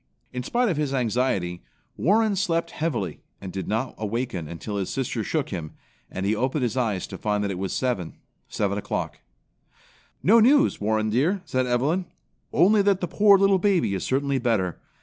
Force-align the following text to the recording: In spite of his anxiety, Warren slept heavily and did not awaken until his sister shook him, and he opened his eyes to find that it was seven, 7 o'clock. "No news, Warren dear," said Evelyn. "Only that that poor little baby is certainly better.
In 0.33 0.41
spite 0.41 0.67
of 0.67 0.77
his 0.77 0.95
anxiety, 0.95 1.61
Warren 1.95 2.35
slept 2.35 2.71
heavily 2.71 3.19
and 3.39 3.53
did 3.53 3.67
not 3.67 3.93
awaken 3.99 4.47
until 4.47 4.77
his 4.77 4.89
sister 4.89 5.23
shook 5.23 5.49
him, 5.49 5.73
and 6.09 6.25
he 6.25 6.35
opened 6.35 6.63
his 6.63 6.75
eyes 6.75 7.05
to 7.05 7.19
find 7.19 7.43
that 7.43 7.51
it 7.51 7.59
was 7.59 7.71
seven, 7.71 8.17
7 8.49 8.79
o'clock. 8.79 9.19
"No 10.23 10.39
news, 10.39 10.81
Warren 10.81 11.11
dear," 11.11 11.43
said 11.45 11.67
Evelyn. 11.67 12.05
"Only 12.51 12.81
that 12.81 12.99
that 12.99 13.07
poor 13.09 13.37
little 13.37 13.59
baby 13.59 13.93
is 13.93 14.03
certainly 14.03 14.39
better. 14.39 14.79